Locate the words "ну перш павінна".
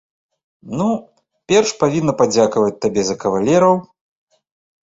0.77-2.13